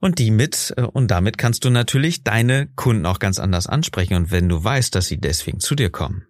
und 0.00 0.18
die 0.18 0.30
mit, 0.30 0.74
äh, 0.76 0.82
und 0.82 1.10
damit 1.10 1.38
kannst 1.38 1.64
du 1.64 1.70
natürlich 1.70 2.24
deine 2.24 2.68
Kunden 2.74 3.06
auch 3.06 3.18
ganz 3.18 3.38
anders 3.38 3.66
ansprechen. 3.66 4.14
Und 4.14 4.30
wenn 4.30 4.48
du 4.48 4.62
weißt, 4.62 4.94
dass 4.94 5.06
sie 5.06 5.18
deswegen 5.18 5.60
zu 5.60 5.74
dir 5.74 5.90
kommen, 5.90 6.26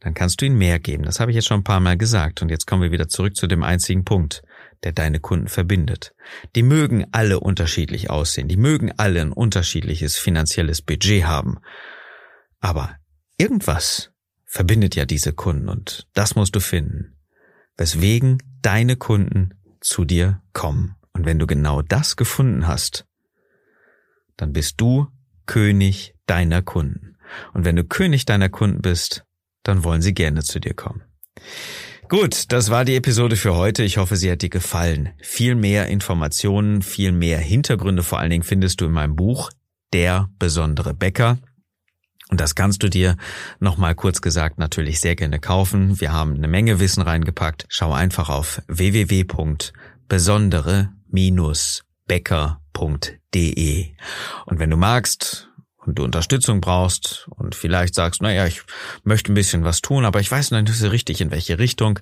dann 0.00 0.14
kannst 0.14 0.40
du 0.40 0.46
ihnen 0.46 0.58
mehr 0.58 0.80
geben. 0.80 1.04
Das 1.04 1.20
habe 1.20 1.30
ich 1.30 1.36
jetzt 1.36 1.46
schon 1.46 1.60
ein 1.60 1.64
paar 1.64 1.80
Mal 1.80 1.96
gesagt. 1.96 2.42
Und 2.42 2.48
jetzt 2.48 2.66
kommen 2.66 2.82
wir 2.82 2.90
wieder 2.90 3.08
zurück 3.08 3.36
zu 3.36 3.46
dem 3.46 3.62
einzigen 3.62 4.04
Punkt, 4.04 4.42
der 4.82 4.90
deine 4.90 5.20
Kunden 5.20 5.46
verbindet. 5.46 6.12
Die 6.56 6.64
mögen 6.64 7.06
alle 7.12 7.38
unterschiedlich 7.38 8.10
aussehen. 8.10 8.48
Die 8.48 8.56
mögen 8.56 8.90
alle 8.96 9.20
ein 9.20 9.32
unterschiedliches 9.32 10.16
finanzielles 10.18 10.82
Budget 10.82 11.24
haben. 11.24 11.58
Aber 12.58 12.96
irgendwas 13.38 14.10
verbindet 14.44 14.96
ja 14.96 15.04
diese 15.04 15.32
Kunden 15.32 15.68
und 15.68 16.08
das 16.14 16.34
musst 16.34 16.54
du 16.56 16.60
finden. 16.60 17.16
Weswegen 17.76 18.42
deine 18.60 18.96
Kunden 18.96 19.54
zu 19.80 20.04
dir 20.04 20.42
kommen. 20.52 20.96
Und 21.12 21.26
wenn 21.26 21.38
du 21.38 21.46
genau 21.46 21.82
das 21.82 22.16
gefunden 22.16 22.66
hast, 22.66 23.06
dann 24.36 24.52
bist 24.52 24.80
du 24.80 25.08
König 25.46 26.14
deiner 26.26 26.62
Kunden. 26.62 27.16
Und 27.52 27.64
wenn 27.64 27.76
du 27.76 27.84
König 27.84 28.24
deiner 28.24 28.48
Kunden 28.48 28.82
bist, 28.82 29.24
dann 29.62 29.84
wollen 29.84 30.02
sie 30.02 30.14
gerne 30.14 30.42
zu 30.42 30.60
dir 30.60 30.74
kommen. 30.74 31.02
Gut, 32.08 32.52
das 32.52 32.70
war 32.70 32.84
die 32.84 32.96
Episode 32.96 33.36
für 33.36 33.54
heute. 33.54 33.84
Ich 33.84 33.96
hoffe, 33.96 34.16
sie 34.16 34.30
hat 34.30 34.42
dir 34.42 34.50
gefallen. 34.50 35.10
Viel 35.22 35.54
mehr 35.54 35.86
Informationen, 35.86 36.82
viel 36.82 37.12
mehr 37.12 37.38
Hintergründe 37.38 38.02
vor 38.02 38.18
allen 38.18 38.30
Dingen 38.30 38.42
findest 38.42 38.80
du 38.80 38.86
in 38.86 38.92
meinem 38.92 39.16
Buch 39.16 39.50
Der 39.94 40.28
besondere 40.38 40.92
Bäcker. 40.94 41.38
Und 42.28 42.40
das 42.40 42.54
kannst 42.54 42.82
du 42.82 42.88
dir 42.88 43.16
nochmal 43.60 43.94
kurz 43.94 44.20
gesagt 44.20 44.58
natürlich 44.58 45.00
sehr 45.00 45.16
gerne 45.16 45.38
kaufen. 45.38 46.00
Wir 46.00 46.12
haben 46.12 46.34
eine 46.34 46.48
Menge 46.48 46.80
Wissen 46.80 47.02
reingepackt. 47.02 47.66
Schau 47.68 47.92
einfach 47.92 48.28
auf 48.28 48.62
www.besondere-becker.de. 51.12 53.86
Und 54.46 54.58
wenn 54.58 54.70
du 54.70 54.76
magst, 54.76 55.48
und 55.84 55.98
du 55.98 56.04
Unterstützung 56.04 56.60
brauchst 56.60 57.26
und 57.30 57.56
vielleicht 57.56 57.96
sagst, 57.96 58.22
naja, 58.22 58.46
ich 58.46 58.62
möchte 59.02 59.32
ein 59.32 59.34
bisschen 59.34 59.64
was 59.64 59.80
tun, 59.80 60.04
aber 60.04 60.20
ich 60.20 60.30
weiß 60.30 60.52
noch 60.52 60.62
nicht 60.62 60.72
so 60.74 60.86
richtig 60.86 61.20
in 61.20 61.32
welche 61.32 61.58
Richtung, 61.58 61.98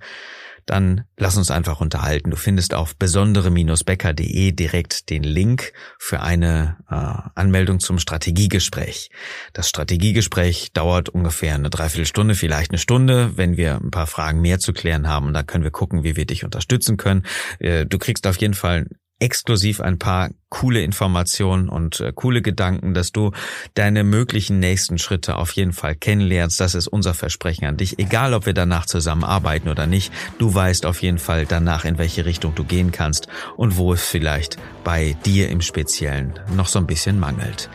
dann 0.67 1.05
lass 1.17 1.37
uns 1.37 1.50
einfach 1.50 1.81
unterhalten. 1.81 2.31
Du 2.31 2.37
findest 2.37 2.75
auf 2.75 2.97
besondere-becker.de 2.97 4.52
direkt 4.52 5.11
den 5.11 5.23
Link 5.23 5.73
für 5.99 6.21
eine 6.21 6.76
äh, 6.88 7.31
Anmeldung 7.35 7.81
zum 7.81 7.99
Strategiegespräch. 7.99 9.11
Das 9.52 9.69
Strategiegespräch 9.69 10.73
dauert 10.73 11.09
ungefähr 11.09 11.55
eine 11.55 11.71
Dreiviertelstunde, 11.71 12.35
vielleicht 12.35 12.71
eine 12.71 12.79
Stunde, 12.79 13.37
wenn 13.37 13.57
wir 13.57 13.76
ein 13.76 13.90
paar 13.90 14.07
Fragen 14.07 14.40
mehr 14.40 14.59
zu 14.59 14.73
klären 14.73 15.09
haben. 15.09 15.26
Und 15.26 15.35
dann 15.35 15.47
können 15.47 15.64
wir 15.64 15.71
gucken, 15.71 16.05
wie 16.05 16.17
wir 16.17 16.26
dich 16.26 16.45
unterstützen 16.45 16.97
können. 16.97 17.25
Äh, 17.59 17.87
du 17.87 17.99
kriegst 17.99 18.26
auf 18.26 18.37
jeden 18.37 18.55
Fall 18.55 18.87
exklusiv 19.21 19.81
ein 19.81 19.99
paar 19.99 20.31
coole 20.49 20.83
Informationen 20.83 21.69
und 21.69 22.00
äh, 22.00 22.12
coole 22.15 22.43
Gedanken, 22.43 22.93
dass 22.95 23.12
du 23.12 23.31
deine 23.75 24.03
möglichen 24.03 24.59
nächsten 24.59 24.99
Schritte 24.99 25.37
auf 25.37 25.53
jeden 25.53 25.73
Fall 25.73 25.95
kennenlernst. 25.95 26.59
Das 26.61 26.75
ist 26.75 26.89
unser 26.89 27.15
Versprechen 27.15 27.67
an 27.67 27.77
dich. 27.77 27.99
Egal, 27.99 28.35
ob 28.35 28.47
wir 28.47 28.55
danach 28.55 28.87
zusammenarbeiten 28.87 29.69
oder 29.69 29.87
nicht, 29.87 30.12
du 30.39 30.53
weißt 30.53 30.87
auf 30.87 31.03
jeden 31.03 31.19
Fall 31.19 31.47
danach, 31.47 31.85
in 31.85 31.99
welche 31.99 32.25
Richtung 32.25 32.55
du 32.55 32.65
gehen 32.65 32.91
kannst 32.91 33.29
und 33.57 33.77
wo 33.77 33.93
es 33.93 34.05
vielleicht 34.05 34.57
bei 34.83 35.17
dir 35.25 35.50
im 35.50 35.61
Speziellen 35.61 36.35
noch 36.55 36.67
so 36.67 36.79
ein 36.79 36.87
bisschen 36.87 37.21
mangelt. 37.21 37.71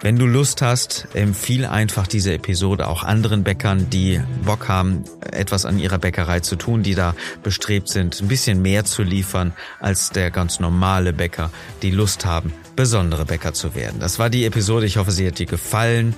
Wenn 0.00 0.16
du 0.16 0.26
Lust 0.26 0.60
hast, 0.60 1.08
empfiehl 1.14 1.64
einfach 1.64 2.06
diese 2.06 2.34
Episode 2.34 2.88
auch 2.88 3.04
anderen 3.04 3.42
Bäckern, 3.42 3.88
die 3.90 4.20
Bock 4.44 4.68
haben, 4.68 5.04
etwas 5.20 5.64
an 5.64 5.78
ihrer 5.78 5.98
Bäckerei 5.98 6.40
zu 6.40 6.56
tun, 6.56 6.82
die 6.82 6.94
da 6.94 7.14
bestrebt 7.42 7.88
sind, 7.88 8.20
ein 8.20 8.28
bisschen 8.28 8.60
mehr 8.60 8.84
zu 8.84 9.02
liefern 9.02 9.54
als 9.80 10.10
der 10.10 10.30
ganz 10.30 10.60
normale 10.60 11.12
Bäcker, 11.12 11.50
die 11.82 11.90
Lust 11.90 12.26
haben, 12.26 12.52
besondere 12.76 13.24
Bäcker 13.24 13.54
zu 13.54 13.74
werden. 13.74 14.00
Das 14.00 14.18
war 14.18 14.28
die 14.28 14.44
Episode. 14.44 14.84
Ich 14.84 14.98
hoffe, 14.98 15.10
sie 15.10 15.26
hat 15.26 15.38
dir 15.38 15.46
gefallen. 15.46 16.14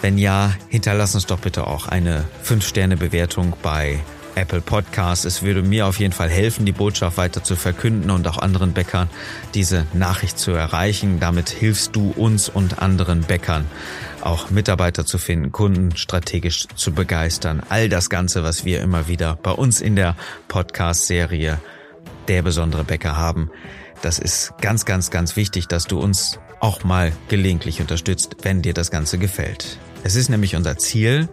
Wenn 0.00 0.18
ja, 0.18 0.54
hinterlass 0.68 1.14
uns 1.14 1.26
doch 1.26 1.38
bitte 1.38 1.66
auch 1.66 1.88
eine 1.88 2.24
5-Sterne-Bewertung 2.44 3.54
bei 3.62 4.00
Apple 4.36 4.60
Podcasts. 4.60 5.24
Es 5.24 5.42
würde 5.42 5.62
mir 5.62 5.86
auf 5.86 5.98
jeden 5.98 6.12
Fall 6.12 6.28
helfen, 6.28 6.66
die 6.66 6.72
Botschaft 6.72 7.16
weiter 7.16 7.42
zu 7.42 7.56
verkünden 7.56 8.10
und 8.10 8.26
auch 8.26 8.38
anderen 8.38 8.72
Bäckern 8.72 9.08
diese 9.54 9.86
Nachricht 9.92 10.38
zu 10.38 10.52
erreichen. 10.52 11.20
Damit 11.20 11.50
hilfst 11.50 11.94
du 11.94 12.10
uns 12.10 12.48
und 12.48 12.80
anderen 12.80 13.22
Bäckern 13.22 13.66
auch 14.20 14.50
Mitarbeiter 14.50 15.06
zu 15.06 15.18
finden, 15.18 15.52
Kunden 15.52 15.96
strategisch 15.96 16.66
zu 16.74 16.92
begeistern. 16.92 17.62
All 17.68 17.88
das 17.88 18.10
Ganze, 18.10 18.42
was 18.42 18.64
wir 18.64 18.80
immer 18.80 19.08
wieder 19.08 19.38
bei 19.42 19.52
uns 19.52 19.80
in 19.80 19.96
der 19.96 20.16
Podcast-Serie 20.48 21.60
Der 22.28 22.42
besondere 22.42 22.84
Bäcker 22.84 23.16
haben. 23.16 23.50
Das 24.02 24.18
ist 24.18 24.54
ganz, 24.60 24.84
ganz, 24.84 25.10
ganz 25.10 25.36
wichtig, 25.36 25.68
dass 25.68 25.86
du 25.86 25.98
uns 25.98 26.38
auch 26.60 26.84
mal 26.84 27.12
gelegentlich 27.28 27.80
unterstützt, 27.80 28.36
wenn 28.42 28.62
dir 28.62 28.74
das 28.74 28.90
Ganze 28.90 29.18
gefällt. 29.18 29.78
Es 30.02 30.16
ist 30.16 30.28
nämlich 30.28 30.56
unser 30.56 30.78
Ziel, 30.78 31.28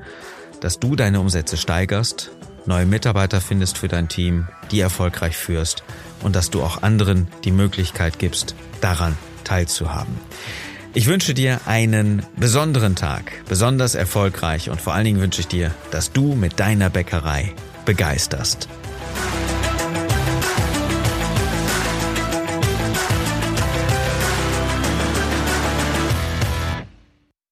dass 0.60 0.80
du 0.80 0.96
deine 0.96 1.20
Umsätze 1.20 1.58
steigerst 1.58 2.32
neue 2.65 2.86
Mitarbeiter 2.86 3.41
findest 3.41 3.78
für 3.78 3.88
dein 3.88 4.08
Team, 4.08 4.47
die 4.71 4.80
erfolgreich 4.80 5.38
führst 5.38 5.84
und 6.21 6.36
dass 6.36 6.50
du 6.50 6.62
auch 6.62 6.84
anderen 6.84 7.28
die 7.43 7.52
Möglichkeit 7.52 8.19
gibst, 8.19 8.56
daran 8.82 9.17
teilzuhaben. 9.43 10.15
Ich 10.93 11.08
wünsche 11.08 11.34
dir 11.34 11.62
einen 11.65 12.26
besonderen 12.36 12.95
Tag, 12.95 13.32
besonders 13.47 13.95
erfolgreich 13.95 14.69
und 14.69 14.82
vor 14.82 14.93
allen 14.93 15.06
Dingen 15.06 15.21
wünsche 15.21 15.39
ich 15.39 15.47
dir, 15.47 15.71
dass 15.91 16.12
du 16.12 16.36
mit 16.36 16.60
deiner 16.60 16.89
Bäckerei 16.89 17.54
begeisterst. 17.86 18.67